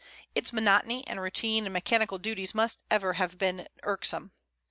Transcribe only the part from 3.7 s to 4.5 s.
irksome.